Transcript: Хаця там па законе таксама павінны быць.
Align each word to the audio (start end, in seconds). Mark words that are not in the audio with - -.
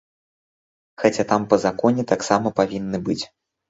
Хаця 1.03 1.27
там 1.33 1.47
па 1.53 1.61
законе 1.67 2.09
таксама 2.15 2.47
павінны 2.65 3.07
быць. 3.09 3.21